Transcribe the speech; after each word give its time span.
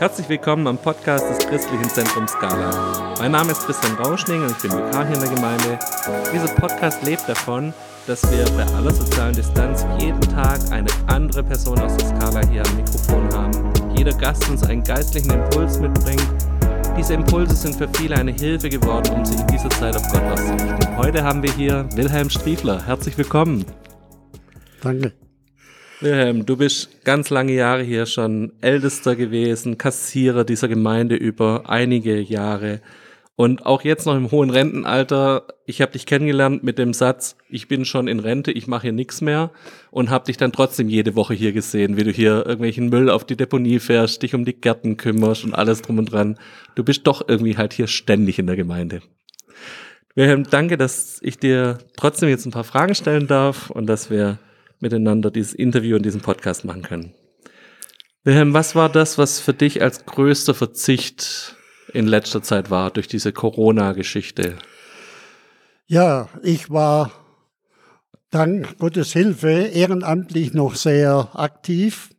Herzlich 0.00 0.30
willkommen 0.30 0.66
am 0.66 0.78
Podcast 0.78 1.28
des 1.28 1.46
Christlichen 1.46 1.84
Zentrums 1.90 2.30
Skala. 2.32 3.14
Mein 3.18 3.32
Name 3.32 3.52
ist 3.52 3.66
Christian 3.66 3.96
Rauschning 3.96 4.40
und 4.40 4.50
ich 4.52 4.56
bin 4.56 4.70
Vikar 4.70 5.06
hier 5.06 5.16
in 5.16 5.20
der 5.20 5.28
Gemeinde. 5.28 5.78
Dieser 6.32 6.54
Podcast 6.54 7.02
lebt 7.02 7.28
davon, 7.28 7.74
dass 8.06 8.22
wir 8.32 8.46
bei 8.56 8.64
aller 8.76 8.92
sozialen 8.92 9.34
Distanz 9.34 9.84
jeden 9.98 10.22
Tag 10.22 10.58
eine 10.72 10.88
andere 11.06 11.42
Person 11.42 11.78
aus 11.80 11.94
der 11.98 12.06
Skala 12.06 12.40
hier 12.46 12.64
am 12.64 12.76
Mikrofon 12.76 13.28
haben. 13.34 13.74
Jeder 13.94 14.14
Gast 14.14 14.48
uns 14.48 14.62
einen 14.62 14.82
geistlichen 14.82 15.32
Impuls 15.32 15.78
mitbringt. 15.78 16.26
Diese 16.96 17.12
Impulse 17.12 17.54
sind 17.54 17.76
für 17.76 17.88
viele 17.98 18.16
eine 18.16 18.32
Hilfe 18.32 18.70
geworden, 18.70 19.16
um 19.16 19.26
sich 19.26 19.38
in 19.38 19.46
dieser 19.48 19.68
Zeit 19.68 19.94
auf 19.94 20.08
Gott 20.10 20.22
auszurichten. 20.22 20.96
Heute 20.96 21.22
haben 21.22 21.42
wir 21.42 21.52
hier 21.52 21.86
Wilhelm 21.92 22.30
Striefler. 22.30 22.86
Herzlich 22.86 23.18
willkommen. 23.18 23.66
Danke. 24.80 25.12
Wilhelm, 26.02 26.46
du 26.46 26.56
bist 26.56 27.04
ganz 27.04 27.28
lange 27.28 27.52
Jahre 27.52 27.82
hier 27.82 28.06
schon 28.06 28.52
Ältester 28.62 29.16
gewesen, 29.16 29.76
Kassierer 29.76 30.44
dieser 30.44 30.66
Gemeinde 30.66 31.14
über 31.14 31.64
einige 31.68 32.18
Jahre 32.18 32.80
und 33.36 33.66
auch 33.66 33.82
jetzt 33.82 34.06
noch 34.06 34.16
im 34.16 34.30
hohen 34.30 34.48
Rentenalter. 34.48 35.46
Ich 35.66 35.82
habe 35.82 35.92
dich 35.92 36.06
kennengelernt 36.06 36.62
mit 36.62 36.78
dem 36.78 36.94
Satz, 36.94 37.36
ich 37.50 37.68
bin 37.68 37.84
schon 37.84 38.08
in 38.08 38.18
Rente, 38.18 38.50
ich 38.50 38.66
mache 38.66 38.84
hier 38.84 38.92
nichts 38.92 39.20
mehr 39.20 39.50
und 39.90 40.08
habe 40.08 40.24
dich 40.24 40.38
dann 40.38 40.52
trotzdem 40.52 40.88
jede 40.88 41.16
Woche 41.16 41.34
hier 41.34 41.52
gesehen, 41.52 41.98
wie 41.98 42.04
du 42.04 42.10
hier 42.12 42.46
irgendwelchen 42.46 42.88
Müll 42.88 43.10
auf 43.10 43.24
die 43.24 43.36
Deponie 43.36 43.78
fährst, 43.78 44.22
dich 44.22 44.34
um 44.34 44.46
die 44.46 44.58
Gärten 44.58 44.96
kümmerst 44.96 45.44
und 45.44 45.54
alles 45.54 45.82
drum 45.82 45.98
und 45.98 46.10
dran. 46.10 46.38
Du 46.76 46.82
bist 46.82 47.06
doch 47.06 47.28
irgendwie 47.28 47.58
halt 47.58 47.74
hier 47.74 47.88
ständig 47.88 48.38
in 48.38 48.46
der 48.46 48.56
Gemeinde. 48.56 49.02
Wilhelm, 50.14 50.44
danke, 50.50 50.78
dass 50.78 51.18
ich 51.20 51.38
dir 51.38 51.76
trotzdem 51.94 52.30
jetzt 52.30 52.46
ein 52.46 52.52
paar 52.52 52.64
Fragen 52.64 52.94
stellen 52.94 53.26
darf 53.26 53.68
und 53.68 53.86
dass 53.86 54.08
wir 54.08 54.38
miteinander 54.80 55.30
dieses 55.30 55.54
Interview 55.54 55.96
und 55.96 56.04
diesen 56.04 56.20
Podcast 56.20 56.64
machen 56.64 56.82
können. 56.82 57.14
Wilhelm, 58.24 58.52
was 58.52 58.74
war 58.74 58.88
das, 58.88 59.16
was 59.16 59.40
für 59.40 59.54
dich 59.54 59.82
als 59.82 60.04
größter 60.04 60.54
Verzicht 60.54 61.56
in 61.92 62.06
letzter 62.06 62.42
Zeit 62.42 62.70
war 62.70 62.90
durch 62.90 63.08
diese 63.08 63.32
Corona-Geschichte? 63.32 64.56
Ja, 65.86 66.28
ich 66.42 66.70
war 66.70 67.10
dank 68.30 68.78
Gottes 68.78 69.12
Hilfe 69.12 69.50
ehrenamtlich 69.50 70.52
noch 70.52 70.74
sehr 70.74 71.30
aktiv. 71.34 72.10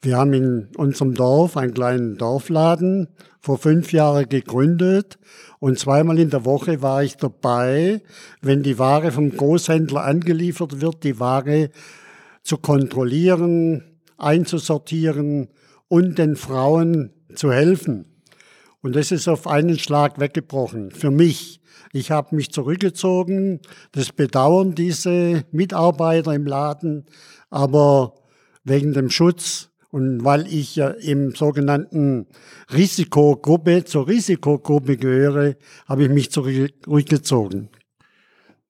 Wir 0.00 0.16
haben 0.16 0.32
in 0.32 0.68
unserem 0.76 1.14
Dorf 1.14 1.56
einen 1.56 1.74
kleinen 1.74 2.16
Dorfladen 2.18 3.08
vor 3.40 3.58
fünf 3.58 3.92
Jahren 3.92 4.28
gegründet 4.28 5.18
und 5.58 5.76
zweimal 5.76 6.20
in 6.20 6.30
der 6.30 6.44
Woche 6.44 6.82
war 6.82 7.02
ich 7.02 7.16
dabei, 7.16 8.02
wenn 8.40 8.62
die 8.62 8.78
Ware 8.78 9.10
vom 9.10 9.30
Großhändler 9.30 10.04
angeliefert 10.04 10.80
wird, 10.80 11.02
die 11.02 11.18
Ware 11.18 11.70
zu 12.44 12.58
kontrollieren, 12.58 13.82
einzusortieren 14.18 15.48
und 15.88 16.16
den 16.18 16.36
Frauen 16.36 17.10
zu 17.34 17.50
helfen. 17.52 18.22
Und 18.80 18.94
das 18.94 19.10
ist 19.10 19.26
auf 19.26 19.48
einen 19.48 19.80
Schlag 19.80 20.20
weggebrochen 20.20 20.92
für 20.92 21.10
mich. 21.10 21.60
Ich 21.92 22.12
habe 22.12 22.36
mich 22.36 22.52
zurückgezogen. 22.52 23.60
Das 23.90 24.12
bedauern 24.12 24.76
diese 24.76 25.44
Mitarbeiter 25.50 26.34
im 26.34 26.46
Laden, 26.46 27.06
aber 27.50 28.14
wegen 28.62 28.92
dem 28.92 29.10
Schutz 29.10 29.67
und 29.90 30.24
weil 30.24 30.46
ich 30.46 30.76
ja 30.76 30.88
im 30.88 31.34
sogenannten 31.34 32.26
Risikogruppe, 32.72 33.84
zur 33.84 34.06
Risikogruppe 34.06 34.96
gehöre, 34.96 35.56
habe 35.86 36.04
ich 36.04 36.10
mich 36.10 36.30
zurückgezogen. 36.30 37.70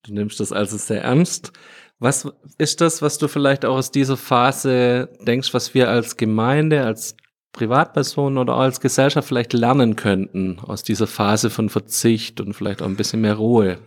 Du 0.05 0.15
nimmst 0.15 0.41
das 0.41 0.53
also 0.53 0.77
sehr 0.77 1.03
ernst. 1.03 1.53
Was 1.99 2.29
ist 2.59 2.81
das, 2.81 3.03
was 3.03 3.19
du 3.19 3.27
vielleicht 3.27 3.65
auch 3.65 3.77
aus 3.77 3.91
dieser 3.91 4.17
Phase 4.17 5.11
denkst, 5.21 5.53
was 5.53 5.75
wir 5.75 5.89
als 5.89 6.17
Gemeinde, 6.17 6.85
als 6.85 7.17
Privatpersonen 7.53 8.39
oder 8.39 8.55
als 8.55 8.81
Gesellschaft 8.81 9.27
vielleicht 9.27 9.53
lernen 9.53 9.97
könnten 9.97 10.61
aus 10.61 10.85
dieser 10.85 11.09
Phase 11.09 11.51
von 11.51 11.69
Verzicht 11.69 12.41
und 12.41 12.55
vielleicht 12.55 12.83
auch 12.83 12.87
ein 12.87 12.97
bisschen 12.97 13.21
mehr 13.21 13.35
Ruhe? 13.35 13.79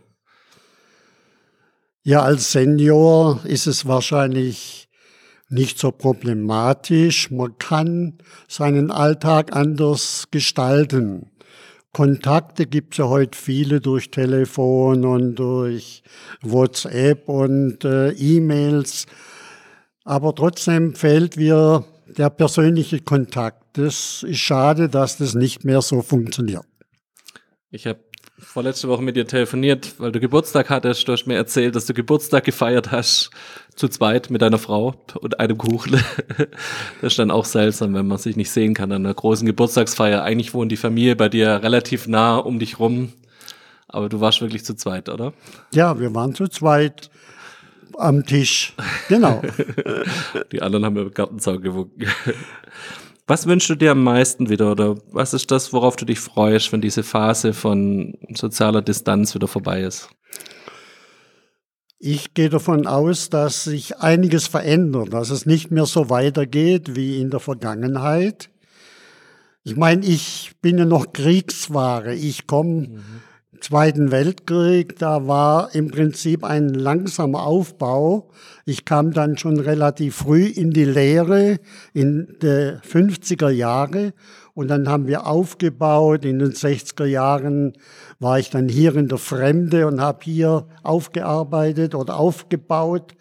Ja, 2.03 2.23
als 2.23 2.51
Senior 2.51 3.39
ist 3.45 3.67
es 3.67 3.87
wahrscheinlich 3.87 4.89
nicht 5.51 5.79
so 5.79 5.91
problematisch. 5.91 7.31
Man 7.31 7.57
kann 7.57 8.17
seinen 8.47 8.91
Alltag 8.91 9.55
anders 9.55 10.25
gestalten. 10.31 11.31
Kontakte 11.93 12.65
gibt 12.65 12.93
es 12.93 12.99
ja 12.99 13.09
heute 13.09 13.37
viele 13.37 13.81
durch 13.81 14.11
Telefon 14.11 15.03
und 15.03 15.35
durch 15.35 16.03
WhatsApp 16.41 17.27
und 17.27 17.83
äh, 17.83 18.11
E-Mails. 18.11 19.07
Aber 20.05 20.33
trotzdem 20.33 20.95
fehlt 20.95 21.35
mir 21.35 21.83
der 22.07 22.29
persönliche 22.29 23.01
Kontakt. 23.01 23.77
Das 23.77 24.23
ist 24.23 24.39
schade, 24.39 24.89
dass 24.89 25.17
das 25.17 25.35
nicht 25.35 25.65
mehr 25.65 25.81
so 25.81 26.01
funktioniert. 26.01 26.65
Ich 27.69 27.85
habe 27.87 27.99
vorletzte 28.41 28.87
Woche 28.87 29.01
mit 29.01 29.15
dir 29.15 29.27
telefoniert, 29.27 29.93
weil 29.99 30.11
du 30.11 30.19
Geburtstag 30.19 30.69
hattest. 30.69 31.07
Du 31.07 31.11
hast 31.13 31.25
mir 31.25 31.35
erzählt, 31.35 31.75
dass 31.75 31.85
du 31.85 31.93
Geburtstag 31.93 32.43
gefeiert 32.43 32.91
hast, 32.91 33.29
zu 33.75 33.87
zweit 33.87 34.29
mit 34.29 34.41
deiner 34.41 34.57
Frau 34.57 34.95
und 35.19 35.39
einem 35.39 35.57
Kuchen. 35.57 36.03
Das 37.01 37.13
ist 37.13 37.19
dann 37.19 37.31
auch 37.31 37.45
seltsam, 37.45 37.93
wenn 37.93 38.07
man 38.07 38.17
sich 38.17 38.35
nicht 38.35 38.51
sehen 38.51 38.73
kann 38.73 38.91
an 38.91 39.05
einer 39.05 39.13
großen 39.13 39.45
Geburtstagsfeier. 39.45 40.23
Eigentlich 40.23 40.53
wohnt 40.53 40.71
die 40.71 40.77
Familie 40.77 41.15
bei 41.15 41.29
dir 41.29 41.63
relativ 41.63 42.07
nah 42.07 42.37
um 42.37 42.59
dich 42.59 42.79
rum, 42.79 43.13
aber 43.87 44.09
du 44.09 44.19
warst 44.19 44.41
wirklich 44.41 44.63
zu 44.65 44.75
zweit, 44.75 45.09
oder? 45.09 45.33
Ja, 45.73 45.99
wir 45.99 46.13
waren 46.13 46.35
zu 46.35 46.47
zweit 46.47 47.09
am 47.97 48.25
Tisch. 48.25 48.73
Genau. 49.09 49.41
die 50.51 50.61
anderen 50.61 50.85
haben 50.85 50.97
über 50.97 51.09
Gartenzaun 51.09 51.61
gewunken. 51.61 52.07
Was 53.31 53.47
wünschst 53.47 53.69
du 53.69 53.75
dir 53.75 53.91
am 53.91 54.03
meisten 54.03 54.49
wieder 54.49 54.73
oder 54.73 54.97
was 55.09 55.33
ist 55.33 55.51
das, 55.51 55.71
worauf 55.71 55.95
du 55.95 56.03
dich 56.03 56.19
freust, 56.19 56.73
wenn 56.73 56.81
diese 56.81 57.01
Phase 57.01 57.53
von 57.53 58.17
sozialer 58.35 58.81
Distanz 58.81 59.33
wieder 59.33 59.47
vorbei 59.47 59.83
ist? 59.83 60.09
Ich 61.97 62.33
gehe 62.33 62.49
davon 62.49 62.87
aus, 62.87 63.29
dass 63.29 63.63
sich 63.63 63.99
einiges 63.99 64.47
verändert, 64.47 65.13
dass 65.13 65.29
es 65.29 65.45
nicht 65.45 65.71
mehr 65.71 65.85
so 65.85 66.09
weitergeht 66.09 66.97
wie 66.97 67.21
in 67.21 67.29
der 67.29 67.39
Vergangenheit. 67.39 68.49
Ich 69.63 69.77
meine, 69.77 70.05
ich 70.05 70.51
bin 70.61 70.77
ja 70.77 70.83
noch 70.83 71.13
Kriegsware. 71.13 72.13
Ich 72.13 72.47
komme 72.47 72.89
mhm. 72.89 73.01
Zweiten 73.61 74.11
Weltkrieg, 74.11 74.99
da 74.99 75.27
war 75.27 75.73
im 75.73 75.89
Prinzip 75.89 76.43
ein 76.43 76.67
langsamer 76.67 77.43
Aufbau. 77.43 78.29
Ich 78.65 78.85
kam 78.85 79.11
dann 79.11 79.37
schon 79.37 79.59
relativ 79.59 80.17
früh 80.17 80.45
in 80.45 80.71
die 80.71 80.85
Lehre 80.85 81.59
in 81.93 82.37
der 82.41 82.81
50er 82.81 83.49
Jahre 83.49 84.13
und 84.53 84.67
dann 84.67 84.87
haben 84.87 85.07
wir 85.07 85.25
aufgebaut. 85.27 86.25
In 86.25 86.39
den 86.39 86.51
60er 86.51 87.05
Jahren 87.05 87.73
war 88.19 88.39
ich 88.39 88.49
dann 88.49 88.69
hier 88.69 88.95
in 88.95 89.07
der 89.07 89.17
Fremde 89.17 89.87
und 89.87 90.01
habe 90.01 90.19
hier 90.23 90.67
aufgearbeitet 90.83 91.95
oder 91.95 92.17
aufgebaut. 92.17 93.13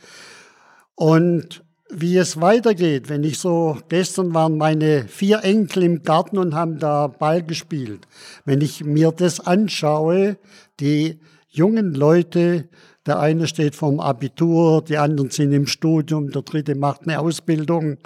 Und 0.94 1.62
wie 1.90 2.16
es 2.16 2.40
weitergeht. 2.40 3.08
Wenn 3.08 3.24
ich 3.24 3.38
so, 3.38 3.78
gestern 3.88 4.32
waren 4.32 4.56
meine 4.56 5.08
vier 5.08 5.42
Enkel 5.42 5.82
im 5.82 6.02
Garten 6.02 6.38
und 6.38 6.54
haben 6.54 6.78
da 6.78 7.08
Ball 7.08 7.42
gespielt. 7.42 8.06
Wenn 8.44 8.60
ich 8.60 8.84
mir 8.84 9.10
das 9.12 9.40
anschaue, 9.40 10.36
die 10.78 11.20
jungen 11.48 11.94
Leute, 11.94 12.68
der 13.06 13.18
eine 13.18 13.46
steht 13.46 13.74
vorm 13.74 14.00
Abitur, 14.00 14.82
die 14.82 14.98
anderen 14.98 15.30
sind 15.30 15.52
im 15.52 15.66
Studium, 15.66 16.30
der 16.30 16.42
dritte 16.42 16.74
macht 16.74 17.02
eine 17.02 17.20
Ausbildung. 17.20 17.98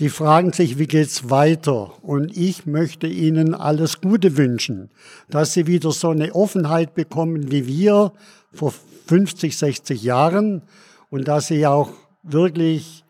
Die 0.00 0.08
fragen 0.08 0.52
sich, 0.52 0.78
wie 0.78 0.86
geht's 0.86 1.28
weiter? 1.28 1.92
Und 2.02 2.34
ich 2.34 2.64
möchte 2.64 3.06
ihnen 3.06 3.54
alles 3.54 4.00
Gute 4.00 4.38
wünschen, 4.38 4.90
dass 5.28 5.52
sie 5.52 5.66
wieder 5.66 5.92
so 5.92 6.08
eine 6.08 6.34
Offenheit 6.34 6.94
bekommen 6.94 7.50
wie 7.50 7.66
wir 7.66 8.12
vor 8.52 8.72
50, 9.06 9.56
60 9.56 10.02
Jahren 10.02 10.62
und 11.10 11.28
dass 11.28 11.48
sie 11.48 11.66
auch 11.66 11.90
wirklich 12.22 13.04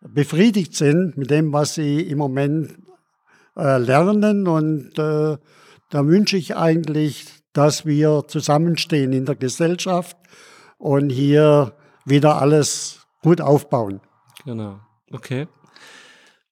befriedigt 0.00 0.74
sind 0.74 1.16
mit 1.16 1.30
dem, 1.30 1.52
was 1.52 1.74
sie 1.74 2.00
im 2.00 2.18
Moment 2.18 2.74
äh, 3.56 3.78
lernen. 3.78 4.46
Und 4.46 4.98
äh, 4.98 5.36
da 5.90 6.06
wünsche 6.06 6.36
ich 6.36 6.56
eigentlich, 6.56 7.26
dass 7.58 7.84
wir 7.84 8.22
zusammenstehen 8.28 9.12
in 9.12 9.24
der 9.26 9.34
Gesellschaft 9.34 10.16
und 10.78 11.10
hier 11.10 11.72
wieder 12.04 12.40
alles 12.40 13.04
gut 13.20 13.40
aufbauen. 13.40 14.00
Genau. 14.44 14.78
Okay. 15.10 15.48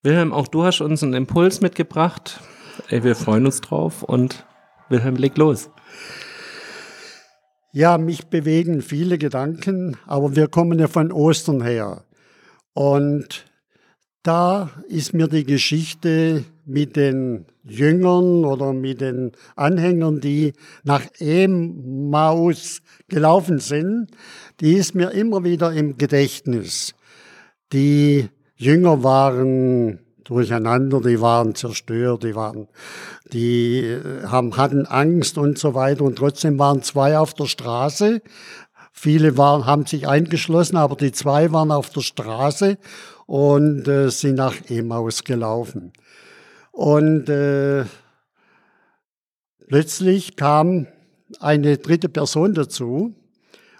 Wilhelm, 0.02 0.32
auch 0.32 0.48
du 0.48 0.64
hast 0.64 0.80
uns 0.80 1.04
einen 1.04 1.14
Impuls 1.14 1.60
mitgebracht. 1.60 2.40
Ey, 2.88 3.04
wir 3.04 3.14
freuen 3.14 3.46
uns 3.46 3.60
drauf 3.60 4.02
und 4.02 4.44
Wilhelm, 4.88 5.14
leg 5.14 5.38
los. 5.38 5.70
Ja, 7.72 7.98
mich 7.98 8.26
bewegen 8.26 8.82
viele 8.82 9.16
Gedanken, 9.16 9.96
aber 10.08 10.34
wir 10.34 10.48
kommen 10.48 10.80
ja 10.80 10.88
von 10.88 11.12
Ostern 11.12 11.62
her. 11.62 12.02
Und 12.74 13.46
da 14.24 14.70
ist 14.88 15.14
mir 15.14 15.28
die 15.28 15.44
Geschichte 15.44 16.42
mit 16.66 16.96
den 16.96 17.46
Jüngern 17.62 18.44
oder 18.44 18.72
mit 18.72 19.00
den 19.00 19.32
Anhängern, 19.54 20.20
die 20.20 20.52
nach 20.82 21.02
Emmaus 21.18 22.82
gelaufen 23.08 23.60
sind, 23.60 24.08
die 24.60 24.74
ist 24.74 24.94
mir 24.94 25.12
immer 25.12 25.44
wieder 25.44 25.72
im 25.72 25.96
Gedächtnis. 25.96 26.94
Die 27.72 28.28
Jünger 28.56 29.02
waren 29.02 30.00
durcheinander, 30.24 31.00
die 31.00 31.20
waren 31.20 31.54
zerstört, 31.54 32.24
die 32.24 32.34
waren, 32.34 32.66
die 33.32 33.80
äh, 33.80 34.24
haben, 34.26 34.56
hatten 34.56 34.86
Angst 34.86 35.38
und 35.38 35.58
so 35.58 35.74
weiter 35.74 36.02
und 36.02 36.16
trotzdem 36.16 36.58
waren 36.58 36.82
zwei 36.82 37.16
auf 37.16 37.32
der 37.34 37.46
Straße. 37.46 38.22
Viele 38.92 39.36
waren, 39.36 39.66
haben 39.66 39.86
sich 39.86 40.08
eingeschlossen, 40.08 40.76
aber 40.76 40.96
die 40.96 41.12
zwei 41.12 41.52
waren 41.52 41.70
auf 41.70 41.90
der 41.90 42.00
Straße 42.00 42.78
und 43.26 43.86
äh, 43.86 44.10
sind 44.10 44.36
nach 44.36 44.54
Emaus 44.68 45.22
gelaufen. 45.22 45.92
Und 46.76 47.30
äh, 47.30 47.86
plötzlich 49.66 50.36
kam 50.36 50.86
eine 51.40 51.78
dritte 51.78 52.10
Person 52.10 52.52
dazu 52.52 53.14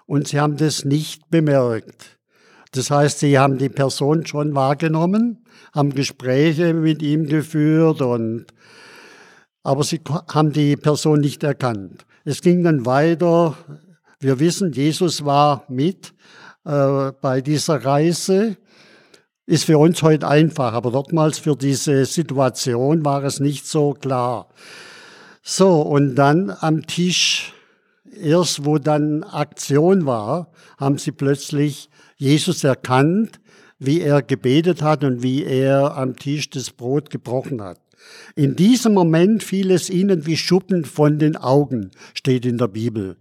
und 0.07 0.29
sie 0.29 0.41
haben 0.41 0.57
das 0.57 0.87
nicht 0.87 1.29
bemerkt. 1.29 2.19
Das 2.73 2.91
heißt, 2.91 3.19
sie 3.19 3.39
haben 3.39 3.59
die 3.59 3.69
Person 3.69 4.25
schon 4.25 4.55
wahrgenommen, 4.55 5.45
haben 5.75 5.95
Gespräche 5.95 6.73
mit 6.73 7.03
ihm 7.03 7.27
geführt 7.27 8.01
und 8.01 8.47
aber 9.63 9.85
sie 9.85 10.01
haben 10.33 10.55
die 10.55 10.75
Person 10.77 11.21
nicht 11.21 11.45
erkannt. 11.45 12.07
Es 12.25 12.41
ging 12.41 12.65
dann 12.65 12.87
weiter. 12.87 13.59
Wir 14.21 14.41
wissen, 14.41 14.73
Jesus 14.73 15.23
war 15.23 15.65
mit 15.69 16.15
äh, 16.65 17.13
bei 17.21 17.43
dieser 17.43 17.85
Reise. 17.85 18.57
Ist 19.47 19.65
für 19.65 19.79
uns 19.79 20.03
heute 20.03 20.27
einfach, 20.27 20.73
aber 20.73 20.91
dortmals 20.91 21.39
für 21.39 21.57
diese 21.57 22.05
Situation 22.05 23.05
war 23.05 23.23
es 23.25 23.39
nicht 23.39 23.67
so 23.67 23.93
klar. 23.95 24.49
So, 25.43 25.83
und 25.83 26.17
dann 26.17 26.51
am 26.51 26.87
Tisch 26.87 27.55
erst 28.21 28.65
wo 28.65 28.79
dann 28.79 29.23
Aktion 29.23 30.07
war, 30.07 30.51
haben 30.79 30.99
sie 30.99 31.13
plötzlich 31.13 31.91
Jesus 32.17 32.65
erkannt, 32.65 33.41
wie 33.79 34.01
er 34.01 34.23
gebetet 34.23 34.83
hat 34.83 35.05
und 35.05 35.23
wie 35.23 35.45
er 35.45 35.97
am 35.97 36.17
Tisch 36.17 36.51
das 36.51 36.71
Brot 36.71 37.11
gebrochen 37.11 37.63
hat. 37.63 37.79
In 38.35 38.57
diesem 38.57 38.95
Moment 38.95 39.43
fiel 39.43 39.71
es 39.71 39.91
ihnen 39.91 40.27
wie 40.27 40.37
Schuppen 40.37 40.85
von 40.85 41.19
den 41.19 41.37
Augen, 41.37 41.91
steht 42.15 42.47
in 42.47 42.59
der 42.59 42.69
Bibel. 42.69 43.17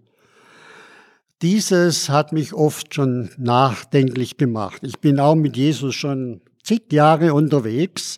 Dieses 1.42 2.10
hat 2.10 2.32
mich 2.32 2.54
oft 2.54 2.94
schon 2.94 3.30
nachdenklich 3.38 4.38
gemacht. 4.38 4.82
Ich 4.84 5.00
bin 5.00 5.20
auch 5.20 5.36
mit 5.36 5.58
Jesus 5.58 5.94
schon 5.94 6.42
zig 6.64 6.94
Jahre 6.94 7.34
unterwegs, 7.34 8.18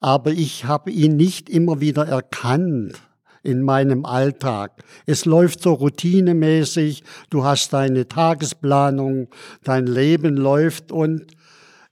aber 0.00 0.32
ich 0.32 0.64
habe 0.64 0.90
ihn 0.90 1.16
nicht 1.16 1.48
immer 1.48 1.80
wieder 1.80 2.06
erkannt 2.06 3.00
in 3.42 3.62
meinem 3.62 4.04
Alltag. 4.04 4.82
Es 5.06 5.24
läuft 5.24 5.62
so 5.62 5.74
routinemäßig, 5.74 7.04
du 7.30 7.44
hast 7.44 7.72
deine 7.72 8.08
Tagesplanung, 8.08 9.28
dein 9.62 9.86
Leben 9.86 10.36
läuft 10.36 10.90
und 10.90 11.26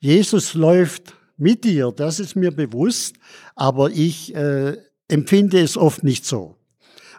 Jesus 0.00 0.54
läuft 0.54 1.14
mit 1.36 1.64
dir, 1.64 1.92
das 1.92 2.18
ist 2.18 2.34
mir 2.34 2.50
bewusst, 2.50 3.16
aber 3.54 3.90
ich 3.90 4.34
äh, 4.34 4.76
empfinde 5.06 5.60
es 5.60 5.76
oft 5.76 6.02
nicht 6.02 6.26
so. 6.26 6.57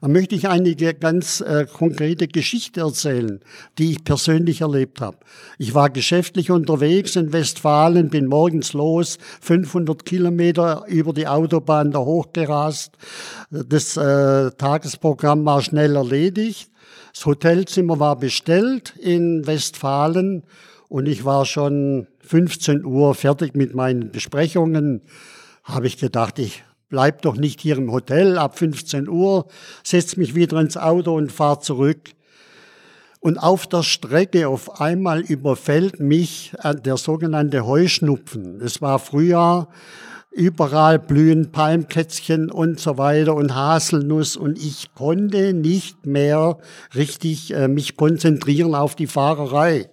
Da 0.01 0.07
möchte 0.07 0.35
ich 0.35 0.47
einige 0.47 0.93
ganz 0.93 1.41
äh, 1.41 1.65
konkrete 1.65 2.27
Geschichte 2.27 2.81
erzählen, 2.81 3.41
die 3.77 3.91
ich 3.91 4.03
persönlich 4.03 4.61
erlebt 4.61 5.01
habe. 5.01 5.17
Ich 5.57 5.73
war 5.73 5.89
geschäftlich 5.89 6.51
unterwegs 6.51 7.15
in 7.15 7.33
Westfalen, 7.33 8.09
bin 8.09 8.27
morgens 8.27 8.73
los, 8.73 9.17
500 9.41 10.05
Kilometer 10.05 10.85
über 10.87 11.13
die 11.13 11.27
Autobahn 11.27 11.91
da 11.91 11.99
hochgerast. 11.99 12.93
Das 13.51 13.97
äh, 13.97 14.51
Tagesprogramm 14.51 15.45
war 15.45 15.61
schnell 15.61 15.95
erledigt. 15.95 16.71
Das 17.13 17.25
Hotelzimmer 17.25 17.99
war 17.99 18.17
bestellt 18.17 18.93
in 18.97 19.45
Westfalen 19.45 20.43
und 20.87 21.07
ich 21.07 21.25
war 21.25 21.45
schon 21.45 22.07
15 22.21 22.85
Uhr 22.85 23.15
fertig 23.15 23.55
mit 23.55 23.75
meinen 23.75 24.11
Besprechungen. 24.11 25.01
Habe 25.63 25.87
ich 25.87 25.97
gedacht, 25.97 26.39
ich 26.39 26.63
bleib 26.89 27.21
doch 27.21 27.35
nicht 27.35 27.61
hier 27.61 27.77
im 27.77 27.91
Hotel 27.91 28.37
ab 28.37 28.57
15 28.57 29.07
Uhr, 29.07 29.47
setz 29.83 30.17
mich 30.17 30.35
wieder 30.35 30.59
ins 30.59 30.77
Auto 30.77 31.15
und 31.15 31.31
fahr 31.31 31.61
zurück. 31.61 32.11
Und 33.21 33.37
auf 33.37 33.67
der 33.67 33.83
Strecke 33.83 34.47
auf 34.47 34.79
einmal 34.81 35.21
überfällt 35.21 35.99
mich 35.99 36.53
äh, 36.63 36.73
der 36.73 36.97
sogenannte 36.97 37.65
Heuschnupfen. 37.65 38.61
Es 38.61 38.81
war 38.81 38.97
Frühjahr, 38.97 39.67
überall 40.31 40.99
blühen 40.99 41.51
Palmkätzchen 41.51 42.49
und 42.49 42.79
so 42.79 42.97
weiter 42.97 43.35
und 43.35 43.53
Haselnuss 43.53 44.37
und 44.37 44.57
ich 44.57 44.93
konnte 44.95 45.53
nicht 45.53 46.05
mehr 46.05 46.59
richtig 46.95 47.53
äh, 47.53 47.67
mich 47.67 47.97
konzentrieren 47.97 48.73
auf 48.73 48.95
die 48.95 49.07
Fahrerei. 49.07 49.89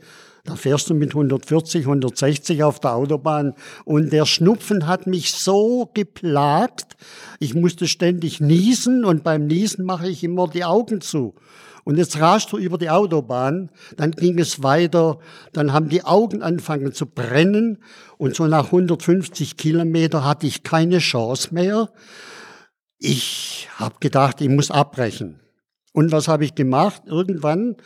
Da 0.46 0.54
fährst 0.54 0.88
du 0.88 0.94
mit 0.94 1.10
140, 1.10 1.82
160 1.82 2.62
auf 2.62 2.78
der 2.78 2.94
Autobahn 2.94 3.54
und 3.84 4.12
der 4.12 4.26
Schnupfen 4.26 4.86
hat 4.86 5.08
mich 5.08 5.32
so 5.32 5.90
geplagt. 5.92 6.96
Ich 7.40 7.54
musste 7.54 7.88
ständig 7.88 8.40
niesen 8.40 9.04
und 9.04 9.24
beim 9.24 9.46
Niesen 9.46 9.84
mache 9.84 10.08
ich 10.08 10.22
immer 10.22 10.48
die 10.48 10.64
Augen 10.64 11.00
zu. 11.00 11.34
Und 11.82 11.98
jetzt 11.98 12.20
raschst 12.20 12.52
du 12.52 12.58
über 12.58 12.78
die 12.78 12.90
Autobahn, 12.90 13.70
dann 13.96 14.12
ging 14.12 14.38
es 14.38 14.62
weiter, 14.62 15.18
dann 15.52 15.72
haben 15.72 15.88
die 15.88 16.04
Augen 16.04 16.42
angefangen 16.42 16.92
zu 16.92 17.06
brennen 17.06 17.78
und 18.16 18.34
so 18.34 18.46
nach 18.46 18.66
150 18.66 19.56
Kilometer 19.56 20.24
hatte 20.24 20.46
ich 20.46 20.62
keine 20.62 20.98
Chance 20.98 21.54
mehr. 21.54 21.90
Ich 22.98 23.68
habe 23.76 23.96
gedacht, 24.00 24.40
ich 24.40 24.48
muss 24.48 24.70
abbrechen. 24.70 25.40
Und 25.92 26.12
was 26.12 26.28
habe 26.28 26.44
ich 26.44 26.54
gemacht? 26.54 27.02
Irgendwann, 27.06 27.76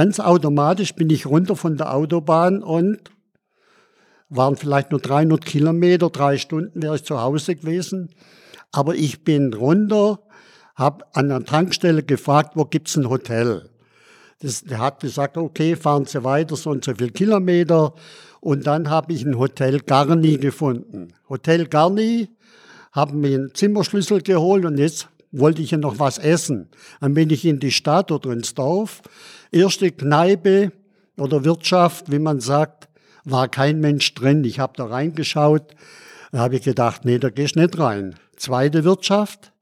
ganz 0.00 0.18
automatisch, 0.18 0.94
bin 0.94 1.10
ich 1.10 1.26
runter 1.26 1.56
von 1.56 1.76
der 1.76 1.94
Autobahn 1.94 2.62
und 2.62 3.10
waren 4.30 4.56
vielleicht 4.56 4.92
nur 4.92 5.00
300 5.00 5.44
Kilometer, 5.44 6.08
drei 6.08 6.38
Stunden 6.38 6.80
wäre 6.80 6.96
ich 6.96 7.04
zu 7.04 7.20
Hause 7.20 7.54
gewesen. 7.54 8.08
Aber 8.72 8.94
ich 8.94 9.24
bin 9.24 9.52
runter, 9.52 10.20
habe 10.74 11.04
an 11.12 11.28
der 11.28 11.44
Tankstelle 11.44 12.02
gefragt, 12.02 12.52
wo 12.54 12.64
gibt's 12.64 12.96
ein 12.96 13.10
Hotel? 13.10 13.68
Das, 14.38 14.64
der 14.64 14.78
hat 14.78 15.00
gesagt, 15.00 15.36
okay, 15.36 15.76
fahren 15.76 16.06
Sie 16.06 16.24
weiter, 16.24 16.56
so 16.56 16.70
und 16.70 16.82
so 16.82 16.94
viel 16.94 17.10
Kilometer. 17.10 17.92
Und 18.40 18.66
dann 18.66 18.88
habe 18.88 19.12
ich 19.12 19.22
ein 19.26 19.36
Hotel 19.36 19.80
Garni 19.80 20.38
gefunden. 20.38 21.12
Hotel 21.28 21.66
Garni, 21.66 22.30
haben 22.92 23.20
mir 23.20 23.36
einen 23.36 23.54
Zimmerschlüssel 23.54 24.22
geholt 24.22 24.64
und 24.64 24.78
jetzt 24.78 25.10
wollte 25.32 25.62
ich 25.62 25.70
ja 25.70 25.78
noch 25.78 25.98
was 25.98 26.18
essen. 26.18 26.68
Dann 27.00 27.14
bin 27.14 27.30
ich 27.30 27.44
in 27.44 27.60
die 27.60 27.70
Stadt 27.70 28.10
oder 28.10 28.30
ins 28.30 28.54
Dorf. 28.54 29.02
Erste 29.52 29.90
Kneipe 29.90 30.72
oder 31.16 31.44
Wirtschaft, 31.44 32.10
wie 32.10 32.18
man 32.18 32.40
sagt, 32.40 32.88
war 33.24 33.48
kein 33.48 33.80
Mensch 33.80 34.14
drin. 34.14 34.44
Ich 34.44 34.58
habe 34.58 34.72
da 34.76 34.86
reingeschaut. 34.86 35.74
Da 36.32 36.38
habe 36.38 36.56
ich 36.56 36.62
gedacht, 36.62 37.04
nee, 37.04 37.18
da 37.18 37.30
gehst 37.30 37.56
nicht 37.56 37.78
rein. 37.78 38.14
Zweite 38.36 38.84
Wirtschaft. 38.84 39.52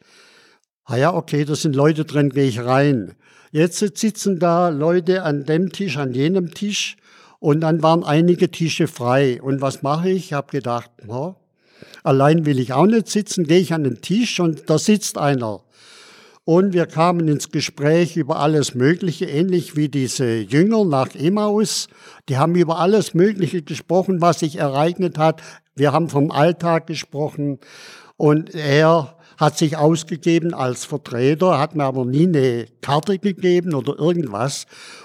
Ah 0.84 0.96
ja, 0.96 1.12
okay, 1.12 1.44
da 1.44 1.54
sind 1.54 1.74
Leute 1.74 2.04
drin, 2.04 2.30
gehe 2.30 2.48
ich 2.48 2.60
rein. 2.60 3.14
Jetzt 3.50 3.78
sitzen 3.78 4.38
da 4.38 4.68
Leute 4.68 5.22
an 5.22 5.44
dem 5.44 5.72
Tisch, 5.72 5.96
an 5.96 6.12
jenem 6.12 6.54
Tisch 6.54 6.96
und 7.40 7.60
dann 7.60 7.82
waren 7.82 8.04
einige 8.04 8.50
Tische 8.50 8.88
frei. 8.88 9.40
Und 9.40 9.60
was 9.60 9.82
mache 9.82 10.10
ich? 10.10 10.26
Ich 10.26 10.32
habe 10.32 10.50
gedacht, 10.50 10.90
oh, 11.06 11.34
Allein 12.02 12.46
will 12.46 12.58
ich 12.58 12.72
auch 12.72 12.86
nicht 12.86 13.08
sitzen, 13.08 13.44
gehe 13.44 13.60
ich 13.60 13.72
an 13.72 13.84
den 13.84 14.00
Tisch 14.00 14.40
und 14.40 14.68
da 14.70 14.78
sitzt 14.78 15.18
einer. 15.18 15.62
Und 16.44 16.72
wir 16.72 16.86
kamen 16.86 17.28
ins 17.28 17.50
Gespräch 17.50 18.16
über 18.16 18.40
alles 18.40 18.74
Mögliche, 18.74 19.26
ähnlich 19.26 19.76
wie 19.76 19.90
diese 19.90 20.38
Jünger 20.38 20.86
nach 20.86 21.14
Emmaus. 21.14 21.88
Die 22.30 22.38
haben 22.38 22.54
über 22.54 22.78
alles 22.78 23.12
Mögliche 23.12 23.60
gesprochen, 23.60 24.22
was 24.22 24.38
sich 24.38 24.56
ereignet 24.56 25.18
hat. 25.18 25.42
Wir 25.74 25.92
haben 25.92 26.08
vom 26.08 26.30
Alltag 26.30 26.86
gesprochen. 26.86 27.58
Und 28.16 28.54
er 28.54 29.18
hat 29.36 29.58
sich 29.58 29.76
ausgegeben 29.76 30.54
als 30.54 30.86
Vertreter, 30.86 31.58
hat 31.58 31.76
mir 31.76 31.84
aber 31.84 32.04
nie 32.04 32.26
eine 32.26 32.66
Karte 32.80 33.18
gegeben 33.18 33.74
oder 33.74 33.98
irgendwas. 33.98 34.64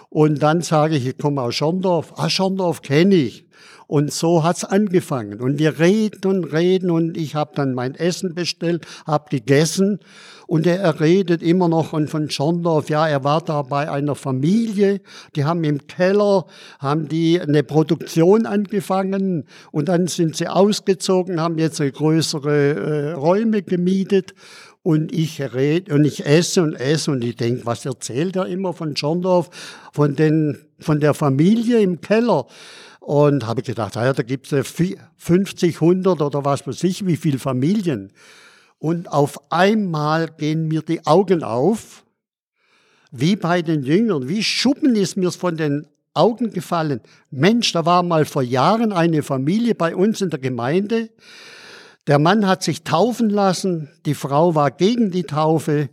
Und 0.10 0.42
dann 0.42 0.62
sage 0.62 0.96
ich, 0.96 1.06
ich 1.06 1.18
komme 1.18 1.42
aus 1.42 1.56
Schorndorf. 1.56 2.14
Ah, 2.16 2.30
Schorndorf 2.30 2.82
kenne 2.82 3.16
ich. 3.16 3.46
Und 3.88 4.12
so 4.12 4.44
hat's 4.44 4.64
angefangen. 4.64 5.40
Und 5.40 5.60
wir 5.60 5.80
reden 5.80 6.26
und 6.26 6.46
reden 6.46 6.90
und 6.90 7.18
ich 7.18 7.36
habe 7.36 7.52
dann 7.56 7.74
mein 7.74 7.96
Essen 7.96 8.34
bestellt, 8.34 8.86
habe 9.06 9.30
gegessen 9.30 10.00
und 10.48 10.68
er 10.68 11.00
redet 11.00 11.42
immer 11.42 11.68
noch 11.68 11.88
von, 11.88 12.08
von 12.08 12.30
Schorndorf. 12.30 12.90
Ja, 12.90 13.08
er 13.08 13.24
war 13.24 13.42
da 13.42 13.62
bei 13.62 13.90
einer 13.90 14.16
Familie, 14.16 15.02
die 15.36 15.46
haben 15.46 15.64
im 15.64 15.88
Keller, 15.88 16.46
haben 16.80 17.08
die 17.08 17.40
eine 17.40 17.64
Produktion 17.64 18.46
angefangen 18.46 19.46
und 19.72 19.90
dann 19.90 20.08
sind 20.08 20.36
sie 20.36 20.48
ausgezogen, 20.48 21.42
haben 21.42 21.58
jetzt 21.58 21.82
größere 21.82 22.54
äh, 22.54 23.12
Räume 23.14 23.64
gemietet 23.64 24.34
und 24.84 25.14
ich 25.14 25.42
rede 25.42 25.96
und 25.96 26.04
ich 26.04 26.26
esse 26.26 26.62
und 26.62 26.76
esse 26.76 27.12
und 27.12 27.24
ich 27.24 27.38
denke, 27.38 27.66
was 27.66 27.86
erzählt 27.86 28.36
er 28.36 28.48
immer 28.48 28.74
von 28.74 28.96
Schorndorf, 28.96 29.50
von 29.94 30.16
den, 30.16 30.58
von 30.80 31.00
der 31.00 31.14
Familie 31.14 31.80
im 31.80 32.02
Keller? 32.02 32.46
Und 33.06 33.46
habe 33.46 33.64
gedacht, 33.64 33.98
ah 33.98 34.06
ja, 34.06 34.14
da 34.14 34.24
gibt 34.24 34.50
es 34.52 34.74
50, 35.18 35.76
100 35.76 36.22
oder 36.22 36.46
was 36.46 36.66
weiß 36.66 36.84
ich, 36.86 37.06
wie 37.06 37.18
viele 37.18 37.38
Familien. 37.38 38.14
Und 38.80 39.12
auf 39.12 39.52
einmal 39.52 40.30
gehen 40.30 40.70
mir 40.70 40.82
die 40.84 41.06
Augen 41.06 41.44
auf, 41.44 42.06
wie 43.12 43.36
bei 43.36 43.62
den 43.62 43.84
Jüngern, 43.84 44.30
wie 44.30 44.42
Schuppen 44.42 44.96
ist 44.96 45.18
mir 45.18 45.32
von 45.32 45.58
den 45.58 45.86
Augen 46.14 46.52
gefallen. 46.52 47.02
Mensch, 47.30 47.74
da 47.74 47.86
war 47.86 48.04
mal 48.04 48.24
vor 48.24 48.42
Jahren 48.42 48.94
eine 48.94 49.22
Familie 49.22 49.76
bei 49.76 49.96
uns 49.96 50.22
in 50.22 50.30
der 50.30 50.40
Gemeinde, 50.40 51.10
Der 52.08 52.20
Mann 52.20 52.48
hat 52.48 52.64
sich 52.64 52.84
taufen 52.84 53.30
lassen, 53.30 53.90
die 54.06 54.14
Frau 54.14 54.56
war 54.56 54.72
gegen 54.72 55.12
die 55.12 55.24
Taufe 55.24 55.90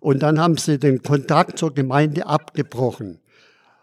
und 0.00 0.20
dann 0.20 0.40
haben 0.40 0.56
sie 0.56 0.78
den 0.78 1.02
Kontakt 1.02 1.58
zur 1.58 1.72
Gemeinde 1.72 2.26
abgebrochen. 2.26 3.20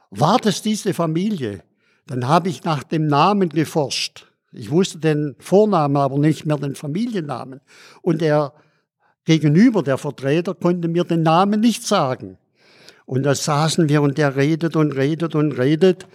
War 0.09 0.37
das 0.37 0.61
diese 0.61 0.93
Familie? 0.93 1.63
Dann 2.07 2.27
habe 2.27 2.49
ich 2.49 2.63
nach 2.63 2.83
dem 2.83 3.07
Namen 3.07 3.49
geforscht. 3.49 4.27
Ich 4.51 4.69
wusste 4.69 4.99
den 4.99 5.35
Vornamen, 5.39 5.97
aber 5.97 6.17
nicht 6.17 6.45
mehr 6.45 6.57
den 6.57 6.75
Familiennamen. 6.75 7.61
Und 8.01 8.21
der 8.21 8.53
Gegenüber, 9.23 9.83
der 9.83 9.97
Vertreter, 9.97 10.55
konnte 10.55 10.87
mir 10.87 11.03
den 11.03 11.23
Namen 11.23 11.59
nicht 11.59 11.85
sagen. 11.85 12.37
Und 13.05 13.23
da 13.23 13.35
saßen 13.35 13.89
wir 13.89 14.01
und 14.01 14.17
der 14.17 14.35
redet 14.35 14.75
und 14.75 14.93
redet 14.93 15.35
und 15.35 15.53
redet. 15.53 16.07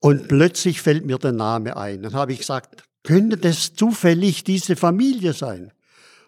Und 0.00 0.28
plötzlich 0.28 0.80
fällt 0.80 1.04
mir 1.04 1.18
der 1.18 1.32
Name 1.32 1.76
ein. 1.76 2.02
Dann 2.02 2.14
habe 2.14 2.32
ich 2.32 2.40
gesagt, 2.40 2.82
könnte 3.02 3.36
das 3.36 3.74
zufällig 3.74 4.44
diese 4.44 4.76
Familie 4.76 5.32
sein? 5.32 5.72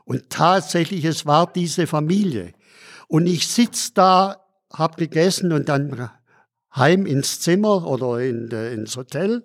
Und 0.04 0.28
tatsächlich, 0.30 1.04
es 1.04 1.25
war 1.25 1.52
diese 1.52 1.87
Familie. 1.87 2.52
Und 3.07 3.26
ich 3.26 3.47
sitz 3.49 3.95
da, 3.95 4.45
habe 4.73 4.97
gegessen 4.97 5.52
und 5.52 5.69
dann 5.69 6.11
heim 6.74 7.06
ins 7.06 7.40
Zimmer 7.40 7.86
oder 7.86 8.20
in, 8.20 8.48
ins 8.48 8.96
Hotel. 8.96 9.42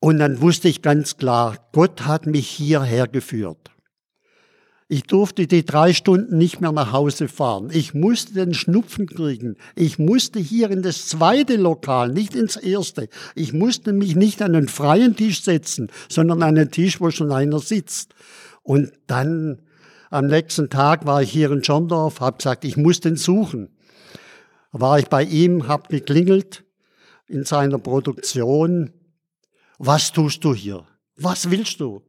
Und 0.00 0.18
dann 0.18 0.40
wusste 0.40 0.68
ich 0.68 0.82
ganz 0.82 1.16
klar, 1.16 1.56
Gott 1.72 2.06
hat 2.06 2.26
mich 2.26 2.48
hierher 2.48 3.08
geführt. 3.08 3.70
Ich 4.86 5.04
durfte 5.04 5.46
die 5.46 5.64
drei 5.64 5.94
Stunden 5.94 6.36
nicht 6.36 6.60
mehr 6.60 6.72
nach 6.72 6.92
Hause 6.92 7.26
fahren. 7.26 7.70
Ich 7.72 7.94
musste 7.94 8.34
den 8.34 8.52
Schnupfen 8.52 9.06
kriegen. 9.06 9.56
Ich 9.74 9.98
musste 9.98 10.38
hier 10.38 10.70
in 10.70 10.82
das 10.82 11.08
zweite 11.08 11.56
Lokal, 11.56 12.10
nicht 12.10 12.34
ins 12.34 12.56
erste. 12.56 13.08
Ich 13.34 13.54
musste 13.54 13.94
mich 13.94 14.14
nicht 14.14 14.42
an 14.42 14.54
einen 14.54 14.68
freien 14.68 15.16
Tisch 15.16 15.42
setzen, 15.42 15.90
sondern 16.10 16.42
an 16.42 16.58
einen 16.58 16.70
Tisch, 16.70 17.00
wo 17.00 17.10
schon 17.10 17.32
einer 17.32 17.60
sitzt. 17.60 18.14
Und 18.62 18.92
dann 19.06 19.62
am 20.10 20.26
nächsten 20.26 20.68
Tag 20.68 21.06
war 21.06 21.22
ich 21.22 21.32
hier 21.32 21.50
in 21.50 21.64
Schondorf, 21.64 22.20
habe 22.20 22.36
gesagt, 22.36 22.66
ich 22.66 22.76
muss 22.76 23.00
den 23.00 23.16
suchen. 23.16 23.70
War 24.76 24.98
ich 24.98 25.06
bei 25.06 25.22
ihm, 25.22 25.68
habe 25.68 25.86
geklingelt 25.88 26.64
in 27.28 27.44
seiner 27.44 27.78
Produktion. 27.78 28.92
Was 29.78 30.10
tust 30.10 30.42
du 30.42 30.52
hier? 30.52 30.84
Was 31.16 31.48
willst 31.48 31.78
du? 31.78 32.02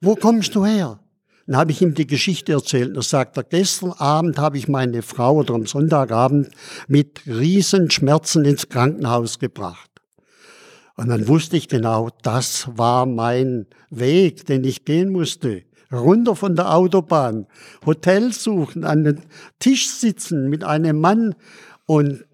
Wo 0.00 0.14
kommst 0.14 0.54
du 0.54 0.64
her? 0.64 1.00
Dann 1.46 1.56
habe 1.58 1.70
ich 1.70 1.82
ihm 1.82 1.92
die 1.92 2.06
Geschichte 2.06 2.52
erzählt. 2.52 2.96
Er 2.96 3.02
sagt, 3.02 3.36
er, 3.36 3.42
gestern 3.42 3.92
Abend 3.92 4.38
habe 4.38 4.56
ich 4.56 4.68
meine 4.68 5.02
Frau 5.02 5.36
oder 5.36 5.52
am 5.52 5.66
Sonntagabend 5.66 6.48
mit 6.88 7.26
Riesenschmerzen 7.26 8.46
ins 8.46 8.70
Krankenhaus 8.70 9.38
gebracht. 9.38 9.90
Und 10.96 11.08
dann 11.08 11.28
wusste 11.28 11.58
ich 11.58 11.68
genau, 11.68 12.08
das 12.22 12.68
war 12.74 13.04
mein 13.04 13.66
Weg, 13.90 14.46
den 14.46 14.64
ich 14.64 14.86
gehen 14.86 15.12
musste. 15.12 15.64
Runter 15.92 16.36
von 16.36 16.56
der 16.56 16.74
Autobahn, 16.74 17.46
Hotel 17.84 18.32
suchen, 18.32 18.84
an 18.84 19.04
den 19.04 19.20
Tisch 19.58 19.90
sitzen 19.90 20.48
mit 20.48 20.64
einem 20.64 20.98
Mann 20.98 21.34
und 21.86 22.24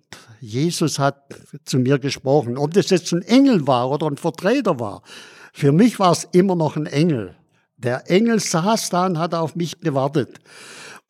Jesus 0.40 0.99
hat 0.99 1.35
zu 1.64 1.78
mir 1.78 1.99
gesprochen. 1.99 2.57
Ob 2.57 2.73
das 2.75 2.90
jetzt 2.90 3.12
ein 3.12 3.23
Engel 3.23 3.67
war 3.67 3.90
oder 3.90 4.07
ein 4.07 4.17
Vertreter 4.17 4.78
war, 4.78 5.02
für 5.52 5.73
mich 5.73 5.99
war 5.99 6.12
es 6.12 6.28
immer 6.33 6.55
noch 6.55 6.76
ein 6.76 6.87
Engel. 6.87 7.35
Der 7.76 8.11
Engel 8.11 8.40
saß 8.40 8.90
da 8.90 9.07
und 9.07 9.19
hat 9.19 9.35
auf 9.35 9.57
mich 9.57 9.81
gewartet. 9.81 10.38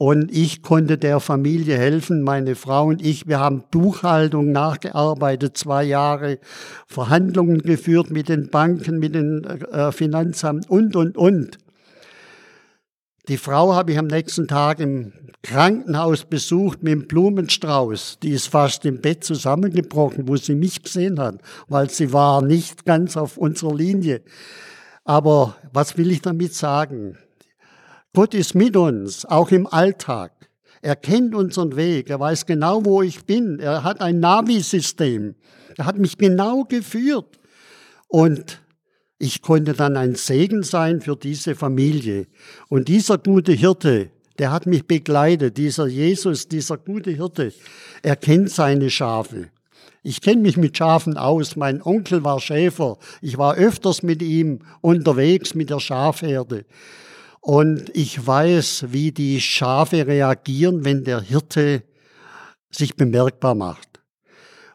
Und 0.00 0.30
ich 0.30 0.62
konnte 0.62 0.96
der 0.96 1.18
Familie 1.18 1.76
helfen, 1.76 2.22
meine 2.22 2.54
Frau 2.54 2.86
und 2.86 3.04
ich. 3.04 3.26
Wir 3.26 3.40
haben 3.40 3.64
Buchhaltung 3.70 4.52
nachgearbeitet, 4.52 5.56
zwei 5.56 5.82
Jahre 5.82 6.38
Verhandlungen 6.86 7.62
geführt 7.62 8.10
mit 8.10 8.28
den 8.28 8.48
Banken, 8.48 9.00
mit 9.00 9.16
den 9.16 9.44
äh, 9.44 9.90
Finanzamt 9.90 10.70
und, 10.70 10.94
und, 10.94 11.16
und. 11.16 11.58
Die 13.28 13.36
Frau 13.36 13.74
habe 13.74 13.92
ich 13.92 13.98
am 13.98 14.06
nächsten 14.06 14.48
Tag 14.48 14.80
im 14.80 15.12
Krankenhaus 15.42 16.24
besucht 16.24 16.82
mit 16.82 16.92
dem 16.94 17.06
Blumenstrauß. 17.06 18.20
Die 18.22 18.30
ist 18.30 18.48
fast 18.48 18.86
im 18.86 19.02
Bett 19.02 19.22
zusammengebrochen, 19.22 20.26
wo 20.26 20.36
sie 20.36 20.54
mich 20.54 20.82
gesehen 20.82 21.20
hat, 21.20 21.42
weil 21.68 21.90
sie 21.90 22.14
war 22.14 22.40
nicht 22.40 22.86
ganz 22.86 23.18
auf 23.18 23.36
unserer 23.36 23.74
Linie. 23.74 24.22
Aber 25.04 25.56
was 25.74 25.98
will 25.98 26.10
ich 26.10 26.22
damit 26.22 26.54
sagen? 26.54 27.18
Gott 28.14 28.32
ist 28.32 28.54
mit 28.54 28.76
uns, 28.78 29.26
auch 29.26 29.50
im 29.50 29.66
Alltag. 29.66 30.32
Er 30.80 30.96
kennt 30.96 31.34
unseren 31.34 31.76
Weg, 31.76 32.08
er 32.08 32.20
weiß 32.20 32.46
genau, 32.46 32.86
wo 32.86 33.02
ich 33.02 33.26
bin. 33.26 33.58
Er 33.58 33.84
hat 33.84 34.00
ein 34.00 34.20
Navi-System. 34.20 35.34
Er 35.76 35.84
hat 35.84 35.98
mich 35.98 36.16
genau 36.16 36.64
geführt. 36.64 37.38
Und 38.06 38.62
ich 39.18 39.42
konnte 39.42 39.72
dann 39.72 39.96
ein 39.96 40.14
Segen 40.14 40.62
sein 40.62 41.00
für 41.00 41.16
diese 41.16 41.54
Familie. 41.54 42.26
Und 42.68 42.88
dieser 42.88 43.18
gute 43.18 43.52
Hirte, 43.52 44.10
der 44.38 44.52
hat 44.52 44.66
mich 44.66 44.86
begleitet, 44.86 45.56
dieser 45.56 45.88
Jesus, 45.88 46.46
dieser 46.46 46.76
gute 46.78 47.10
Hirte, 47.10 47.52
er 48.02 48.16
kennt 48.16 48.50
seine 48.50 48.90
Schafe. 48.90 49.50
Ich 50.04 50.20
kenne 50.20 50.42
mich 50.42 50.56
mit 50.56 50.76
Schafen 50.76 51.16
aus. 51.16 51.56
Mein 51.56 51.82
Onkel 51.82 52.22
war 52.22 52.40
Schäfer. 52.40 52.98
Ich 53.20 53.36
war 53.36 53.56
öfters 53.56 54.04
mit 54.04 54.22
ihm 54.22 54.60
unterwegs 54.80 55.54
mit 55.54 55.70
der 55.70 55.80
Schafherde. 55.80 56.64
Und 57.40 57.90
ich 57.94 58.24
weiß, 58.24 58.86
wie 58.90 59.10
die 59.10 59.40
Schafe 59.40 60.06
reagieren, 60.06 60.84
wenn 60.84 61.02
der 61.02 61.20
Hirte 61.20 61.82
sich 62.70 62.94
bemerkbar 62.94 63.54
macht. 63.54 63.87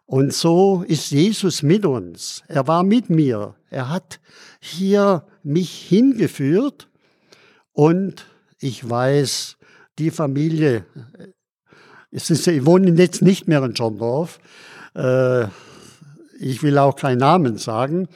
Und 0.06 0.34
so 0.34 0.84
ist 0.88 1.12
Jesus 1.12 1.64
mit 1.64 1.86
uns. 1.86 2.44
Er 2.48 2.68
war 2.68 2.84
mit 2.84 3.10
mir. 3.10 3.56
Er 3.70 3.90
hat 3.90 4.20
hier 4.60 5.26
mich 5.44 5.72
hingeführt 5.72 6.90
und 7.72 8.26
ich 8.60 8.88
weiß, 8.88 9.58
die 10.00 10.12
Familie, 10.12 10.86
ist, 12.12 12.30
ich 12.48 12.66
wohne 12.66 12.92
jetzt 12.92 13.22
nicht 13.22 13.48
mehr 13.48 13.64
in 13.64 13.76
Schondorf, 13.76 14.40
äh, 14.96 15.46
ich 16.40 16.62
will 16.62 16.78
auch 16.78 16.96
keinen 16.96 17.20
Namen 17.20 17.58
sagen. 17.58 18.08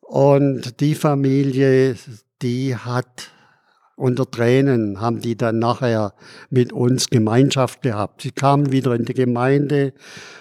Und 0.00 0.80
die 0.80 0.94
Familie, 0.94 1.96
die 2.42 2.76
hat 2.76 3.31
unter 4.02 4.28
Tränen, 4.28 5.00
haben 5.00 5.20
die 5.20 5.36
dann 5.36 5.60
nachher 5.60 6.14
mit 6.50 6.72
uns 6.72 7.08
Gemeinschaft 7.08 7.82
gehabt. 7.82 8.22
Sie 8.22 8.32
kamen 8.32 8.72
wieder 8.72 8.94
in 8.94 9.04
die 9.04 9.14
Gemeinde 9.14 9.94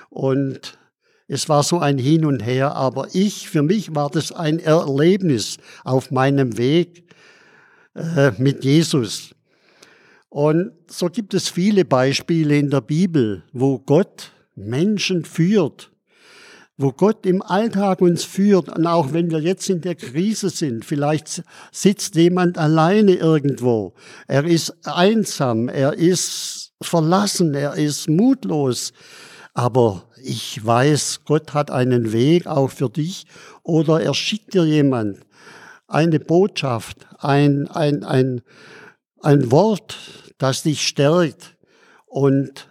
und 0.10 0.80
es 1.28 1.48
war 1.48 1.62
so 1.62 1.80
ein 1.80 2.00
Hin 2.00 2.26
und 2.26 2.44
Her, 2.44 2.76
aber 2.76 3.08
ich, 3.14 3.48
für 3.48 3.62
mich 3.62 3.94
war 3.94 4.10
das 4.10 4.32
ein 4.32 4.60
Erlebnis 4.60 5.58
auf 5.84 6.10
meinem 6.10 6.58
Weg 6.58 7.06
äh, 7.96 8.32
mit 8.38 8.66
Jesus. 8.66 9.36
Und 10.30 10.72
so 10.88 11.08
gibt 11.08 11.36
es 11.36 11.48
viele 11.48 11.86
Beispiele 11.86 12.58
in 12.58 12.72
der 12.72 12.82
Bibel, 12.82 13.44
wo 13.54 13.78
Gott 13.78 14.32
Menschen 14.56 15.24
führt, 15.24 15.91
wo 16.82 16.92
Gott 16.92 17.26
im 17.26 17.42
Alltag 17.42 18.02
uns 18.02 18.24
führt 18.24 18.70
und 18.70 18.88
auch 18.88 19.14
wenn 19.14 19.32
wir 19.32 19.40
jetzt 19.40 19.70
in 19.70 19.82
der 19.82 19.96
Krise 19.96 20.50
sind, 20.50 20.86
vielleicht 20.86 21.44
sitzt 21.72 22.16
jemand 22.16 22.58
alleine 22.58 23.14
irgendwo, 23.14 23.94
er 24.28 24.46
ist 24.46 24.76
einsam, 24.86 25.70
er 25.70 25.94
ist 25.94 26.74
verlassen, 26.82 27.54
er 27.54 27.76
ist 27.76 28.10
mutlos, 28.10 28.94
aber 29.54 30.04
ich 30.24 30.66
weiß, 30.66 31.22
Gott 31.26 31.54
hat 31.54 31.72
einen 31.72 32.14
Weg 32.14 32.48
auch 32.48 32.70
für 32.70 32.90
dich 32.90 33.26
oder 33.64 34.02
er 34.02 34.14
schickt 34.14 34.54
dir 34.54 34.66
jemand. 34.66 35.20
Eine 35.88 36.20
Botschaft, 36.20 37.06
ein, 37.20 37.68
ein, 37.68 38.04
ein, 38.04 38.42
ein 39.22 39.52
Wort, 39.52 39.98
das 40.38 40.64
dich 40.64 40.88
stärkt 40.88 41.58
und 42.06 42.71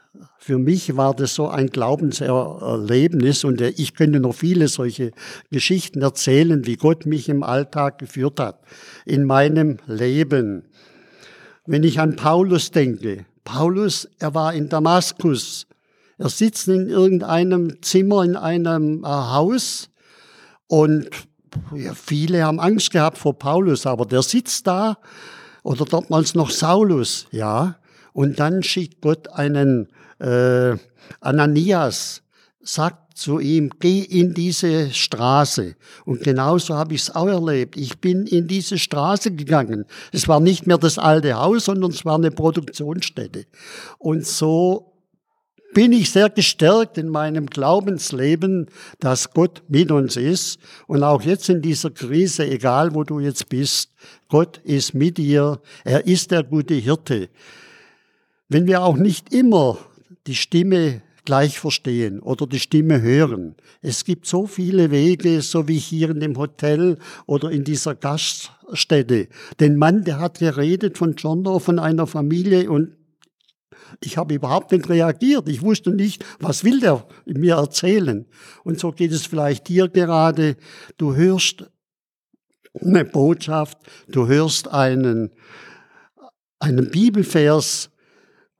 für 0.51 0.59
mich 0.59 0.97
war 0.97 1.15
das 1.15 1.37
so 1.37 1.47
ein 1.47 1.69
Glaubenserlebnis 1.69 3.45
und 3.45 3.61
ich 3.61 3.95
könnte 3.95 4.19
noch 4.19 4.35
viele 4.35 4.67
solche 4.67 5.13
Geschichten 5.53 6.03
erzählen, 6.03 6.67
wie 6.67 6.75
Gott 6.75 7.07
mich 7.07 7.29
im 7.29 7.45
Alltag 7.45 7.99
geführt 7.99 8.41
hat, 8.41 8.61
in 9.07 9.27
meinem 9.27 9.79
Leben. 9.87 10.65
Wenn 11.67 11.85
ich 11.85 12.01
an 12.01 12.17
Paulus 12.17 12.73
denke, 12.73 13.27
Paulus, 13.45 14.09
er 14.19 14.35
war 14.35 14.53
in 14.53 14.69
Damaskus, 14.69 15.69
er 16.19 16.31
sitzt 16.31 16.67
in 16.67 16.89
irgendeinem 16.89 17.81
Zimmer 17.81 18.25
in 18.25 18.35
einem 18.35 19.05
äh, 19.05 19.07
Haus 19.07 19.89
und 20.67 21.11
viele 21.95 22.43
haben 22.43 22.59
Angst 22.59 22.91
gehabt 22.91 23.19
vor 23.19 23.39
Paulus, 23.39 23.87
aber 23.87 24.05
der 24.05 24.23
sitzt 24.23 24.67
da 24.67 24.99
oder 25.63 25.85
damals 25.85 26.35
noch 26.35 26.51
Saulus, 26.51 27.29
ja, 27.31 27.77
und 28.13 28.41
dann 28.41 28.65
schickt 28.65 29.01
Gott 29.01 29.29
einen 29.29 29.87
äh, 30.21 30.77
Ananias 31.21 32.23
sagt 32.63 33.17
zu 33.19 33.39
ihm, 33.39 33.71
geh 33.81 34.01
in 34.01 34.35
diese 34.35 34.91
Straße. 34.91 35.75
Und 36.05 36.23
genauso 36.23 36.75
habe 36.75 36.95
ich 36.95 37.03
es 37.03 37.15
auch 37.15 37.27
erlebt. 37.27 37.77
Ich 37.77 37.99
bin 37.99 38.27
in 38.27 38.47
diese 38.49 38.79
Straße 38.79 39.33
gegangen. 39.33 39.85
Es 40.13 40.29
war 40.29 40.41
nicht 40.41 40.67
mehr 40.67 40.79
das 40.79 40.99
alte 40.99 41.35
Haus, 41.35 41.67
sondern 41.67 41.91
es 41.91 42.05
war 42.05 42.17
eine 42.17 42.31
Produktionsstätte. 42.31 43.47
Und 43.99 44.27
so 44.27 44.91
bin 45.73 45.93
ich 45.93 46.11
sehr 46.11 46.31
gestärkt 46.31 46.99
in 46.99 47.09
meinem 47.09 47.47
Glaubensleben, 47.47 48.67
dass 48.99 49.33
Gott 49.33 49.63
mit 49.69 49.91
uns 49.91 50.17
ist. 50.17 50.59
Und 50.87 51.03
auch 51.03 51.23
jetzt 51.23 51.49
in 51.49 51.63
dieser 51.63 51.91
Krise, 51.91 52.47
egal 52.47 52.95
wo 52.95 53.05
du 53.05 53.21
jetzt 53.21 53.49
bist, 53.49 53.93
Gott 54.29 54.59
ist 54.59 54.95
mit 54.95 55.19
dir. 55.19 55.61
Er 55.85 56.07
ist 56.07 56.31
der 56.31 56.43
gute 56.43 56.75
Hirte. 56.75 57.29
Wenn 58.49 58.67
wir 58.67 58.83
auch 58.83 58.97
nicht 58.97 59.33
immer 59.33 59.79
die 60.27 60.35
Stimme 60.35 61.03
gleich 61.25 61.59
verstehen 61.59 62.21
oder 62.21 62.47
die 62.47 62.59
Stimme 62.59 63.03
hören. 63.03 63.55
Es 63.83 64.05
gibt 64.05 64.27
so 64.27 64.47
viele 64.47 64.91
Wege, 64.91 65.43
so 65.43 65.69
wie 65.69 65.79
hier 65.79 66.11
in 66.11 66.21
dem 66.21 66.37
Hotel 66.37 66.99
oder 67.27 67.51
in 67.51 67.65
dieser 67.65 67.95
Gaststätte. 67.95 69.29
Den 69.61 69.77
Mann, 69.77 70.05
der 70.05 70.19
hat 70.19 70.39
geredet 70.39 70.99
von 70.99 71.15
John 71.15 71.45
von 71.61 71.79
einer 71.79 72.07
Familie 72.07 72.71
und 72.71 72.97
ich 74.03 74.17
habe 74.17 74.35
überhaupt 74.35 74.73
nicht 74.73 74.89
reagiert. 74.89 75.49
Ich 75.49 75.63
wusste 75.63 75.91
nicht, 75.91 76.25
was 76.39 76.65
will 76.65 76.81
der 76.81 77.07
mir 77.27 77.57
erzählen. 77.57 78.27
Und 78.65 78.79
so 78.79 78.93
geht 78.93 79.13
es 79.13 79.27
vielleicht 79.27 79.69
dir 79.69 79.89
gerade. 79.89 80.57
Du 80.97 81.15
hörst 81.15 81.71
eine 82.81 83.05
Botschaft, 83.05 83.79
du 84.09 84.27
hörst 84.29 84.69
einen, 84.69 85.31
einen 86.61 86.91
Bibelvers 86.91 87.90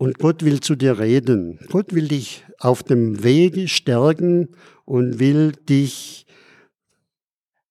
und 0.01 0.19
Gott 0.19 0.43
will 0.47 0.61
zu 0.61 0.77
dir 0.77 0.99
reden. 0.99 1.59
Gott 1.69 1.93
will 1.95 2.09
dich 2.09 2.47
auf 2.59 2.83
dem 2.83 3.23
Wege 3.23 3.69
stärken 3.69 4.49
und 4.87 5.19
will 5.19 5.53
dich, 5.53 6.25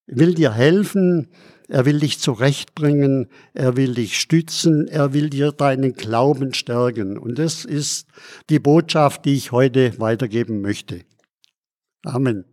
will 0.05 0.36
dir 0.36 0.53
helfen, 0.53 1.29
er 1.69 1.88
will 1.88 2.00
dich 2.00 2.19
zurechtbringen, 2.19 3.29
er 3.55 3.77
will 3.77 3.95
dich 3.95 4.19
stützen, 4.19 4.88
er 4.88 5.12
will 5.13 5.31
dir 5.31 5.51
deinen 5.51 5.95
Glauben 5.95 6.53
stärken. 6.53 7.17
Und 7.17 7.39
das 7.39 7.65
ist 7.65 8.07
die 8.51 8.59
Botschaft, 8.59 9.25
die 9.25 9.33
ich 9.33 9.51
heute 9.51 9.98
weitergeben 9.98 10.62
möchte. 10.62 11.01
Amen. 12.05 12.45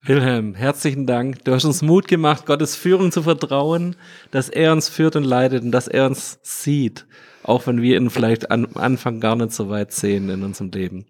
Wilhelm, 0.00 0.54
herzlichen 0.54 1.06
Dank. 1.06 1.44
Du 1.44 1.52
hast 1.52 1.66
uns 1.66 1.82
Mut 1.82 2.08
gemacht, 2.08 2.46
Gottes 2.46 2.74
Führung 2.74 3.12
zu 3.12 3.22
vertrauen, 3.24 3.96
dass 4.30 4.48
er 4.48 4.72
uns 4.72 4.88
führt 4.88 5.14
und 5.14 5.24
leitet 5.24 5.62
und 5.62 5.72
dass 5.72 5.88
er 5.88 6.06
uns 6.06 6.38
sieht, 6.42 7.06
auch 7.42 7.66
wenn 7.66 7.82
wir 7.82 7.96
ihn 7.96 8.10
vielleicht 8.10 8.50
am 8.50 8.68
Anfang 8.74 9.20
gar 9.20 9.36
nicht 9.36 9.52
so 9.52 9.68
weit 9.68 9.92
sehen 9.92 10.28
in 10.28 10.42
unserem 10.42 10.70
Leben. 10.70 11.06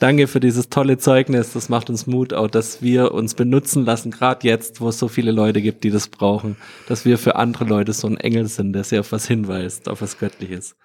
Danke 0.00 0.26
für 0.26 0.40
dieses 0.40 0.68
tolle 0.70 0.98
Zeugnis. 0.98 1.52
Das 1.52 1.68
macht 1.68 1.88
uns 1.88 2.06
Mut, 2.06 2.32
auch 2.32 2.48
dass 2.48 2.82
wir 2.82 3.12
uns 3.12 3.34
benutzen 3.34 3.84
lassen, 3.84 4.10
gerade 4.10 4.46
jetzt, 4.46 4.80
wo 4.80 4.88
es 4.88 4.98
so 4.98 5.08
viele 5.08 5.30
Leute 5.30 5.62
gibt, 5.62 5.84
die 5.84 5.90
das 5.90 6.08
brauchen, 6.08 6.56
dass 6.88 7.04
wir 7.04 7.16
für 7.16 7.36
andere 7.36 7.64
Leute 7.64 7.92
so 7.92 8.08
ein 8.08 8.16
Engel 8.16 8.46
sind, 8.46 8.72
der 8.72 8.84
sie 8.84 8.98
auf 8.98 9.12
was 9.12 9.26
hinweist, 9.26 9.88
auf 9.88 10.02
was 10.02 10.18
Göttliches. 10.18 10.76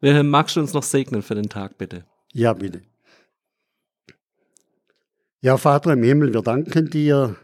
Wilhelm, 0.00 0.30
magst 0.30 0.56
du 0.56 0.60
uns 0.60 0.72
noch 0.72 0.84
segnen 0.84 1.22
für 1.22 1.34
den 1.34 1.48
Tag, 1.48 1.76
bitte? 1.76 2.04
Ja, 2.32 2.52
bitte. 2.52 2.82
Ja, 5.40 5.56
Vater 5.56 5.92
im 5.92 6.02
Himmel, 6.02 6.32
wir 6.32 6.42
danken 6.42 6.88
dir, 6.88 7.36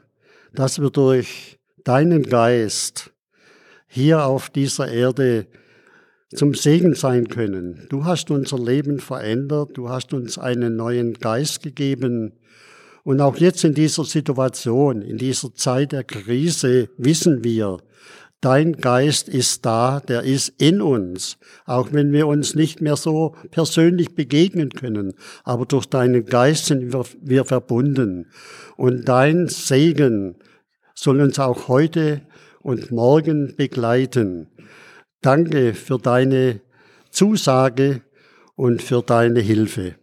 dass 0.52 0.80
wir 0.80 0.90
durch 0.90 1.58
deinen 1.84 2.22
Geist 2.22 3.12
hier 3.86 4.24
auf 4.24 4.50
dieser 4.50 4.88
Erde 4.88 5.46
zum 6.36 6.54
Segen 6.54 6.94
sein 6.94 7.28
können. 7.28 7.86
Du 7.88 8.04
hast 8.04 8.30
unser 8.30 8.58
Leben 8.58 9.00
verändert, 9.00 9.70
du 9.74 9.88
hast 9.88 10.12
uns 10.12 10.38
einen 10.38 10.76
neuen 10.76 11.14
Geist 11.14 11.62
gegeben. 11.62 12.32
Und 13.02 13.20
auch 13.20 13.36
jetzt 13.36 13.64
in 13.64 13.74
dieser 13.74 14.04
Situation, 14.04 15.00
in 15.02 15.16
dieser 15.16 15.54
Zeit 15.54 15.92
der 15.92 16.04
Krise, 16.04 16.88
wissen 16.98 17.42
wir, 17.44 17.78
dein 18.40 18.74
Geist 18.74 19.28
ist 19.28 19.64
da, 19.64 20.00
der 20.00 20.22
ist 20.22 20.52
in 20.58 20.80
uns, 20.80 21.38
auch 21.64 21.92
wenn 21.92 22.12
wir 22.12 22.26
uns 22.26 22.54
nicht 22.54 22.80
mehr 22.80 22.96
so 22.96 23.34
persönlich 23.50 24.14
begegnen 24.14 24.70
können. 24.70 25.14
Aber 25.44 25.66
durch 25.66 25.86
deinen 25.86 26.26
Geist 26.26 26.66
sind 26.66 26.92
wir, 26.92 27.04
wir 27.22 27.44
verbunden. 27.44 28.26
Und 28.76 29.08
dein 29.08 29.48
Segen 29.48 30.36
soll 30.94 31.20
uns 31.20 31.38
auch 31.38 31.68
heute 31.68 32.22
und 32.60 32.90
morgen 32.90 33.54
begleiten. 33.56 34.48
Danke 35.20 35.74
für 35.74 35.98
deine 35.98 36.60
Zusage 37.10 38.02
und 38.54 38.82
für 38.82 39.02
deine 39.02 39.40
Hilfe. 39.40 39.96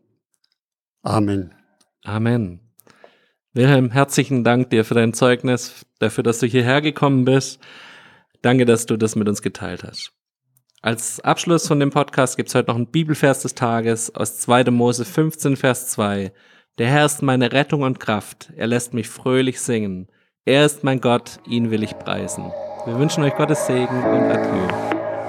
Amen. 1.02 1.54
Amen. 2.04 2.60
Wilhelm, 3.54 3.92
herzlichen 3.92 4.44
Dank 4.44 4.72
dir 4.72 4.84
für 4.84 4.96
dein 4.96 5.14
Zeugnis, 5.14 5.86
dafür, 6.00 6.24
dass 6.24 6.40
du 6.40 6.48
hierher 6.48 6.82
gekommen 6.82 7.26
bist. 7.26 7.60
Danke, 8.42 8.66
dass 8.66 8.86
du 8.86 8.98
das 8.98 9.16
mit 9.16 9.30
uns 9.30 9.42
geteilt 9.42 9.84
hast. 9.84 10.12
Als 10.82 11.22
Abschluss 11.22 11.68
von 11.68 11.80
dem 11.80 11.92
Podcast 11.92 12.36
gibt 12.36 12.50
es 12.50 12.56
heute 12.56 12.70
noch 12.70 12.76
einen 12.76 12.92
Bibelvers 12.92 13.42
des 13.42 13.56
Tages 13.56 14.14
aus 14.16 14.40
2. 14.40 14.66
Mose 14.66 15.06
15, 15.06 15.56
Vers 15.56 15.88
2. 15.92 16.34
Der 16.78 16.88
Herr 16.88 17.06
ist 17.06 17.22
meine 17.22 17.54
Rettung 17.54 17.84
und 17.84 18.00
Kraft. 18.00 18.52
Er 18.58 18.68
lässt 18.68 18.94
mich 18.94 19.08
fröhlich 19.08 19.62
singen. 19.62 20.08
Er 20.44 20.66
ist 20.66 20.84
mein 20.84 21.00
Gott, 21.00 21.40
ihn 21.48 21.72
will 21.72 21.84
ich 21.84 21.98
preisen. 22.00 22.52
Wir 22.86 23.00
wünschen 23.00 23.24
euch 23.24 23.36
Gottes 23.36 23.66
Segen 23.66 24.04
und 24.04 24.24
Adieu. 24.24 24.93